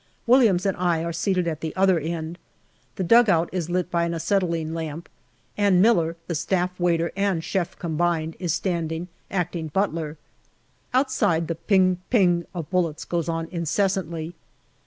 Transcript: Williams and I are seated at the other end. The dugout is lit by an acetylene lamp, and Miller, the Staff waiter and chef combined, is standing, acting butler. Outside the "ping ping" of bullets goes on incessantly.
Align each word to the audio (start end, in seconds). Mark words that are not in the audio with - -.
Williams 0.25 0.65
and 0.65 0.75
I 0.77 1.03
are 1.03 1.13
seated 1.13 1.47
at 1.47 1.61
the 1.61 1.75
other 1.75 1.99
end. 1.99 2.39
The 2.95 3.03
dugout 3.03 3.49
is 3.51 3.69
lit 3.69 3.91
by 3.91 4.03
an 4.05 4.15
acetylene 4.15 4.73
lamp, 4.73 5.07
and 5.55 5.79
Miller, 5.79 6.15
the 6.25 6.33
Staff 6.33 6.79
waiter 6.79 7.11
and 7.15 7.43
chef 7.43 7.77
combined, 7.77 8.35
is 8.39 8.51
standing, 8.51 9.09
acting 9.29 9.67
butler. 9.67 10.17
Outside 10.91 11.47
the 11.47 11.53
"ping 11.53 11.97
ping" 12.09 12.47
of 12.51 12.67
bullets 12.71 13.05
goes 13.05 13.29
on 13.29 13.45
incessantly. 13.51 14.33